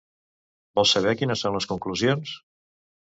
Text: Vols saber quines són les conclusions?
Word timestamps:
Vols 0.79 0.93
saber 0.95 1.13
quines 1.19 1.43
són 1.45 1.57
les 1.57 1.67
conclusions? 1.73 2.33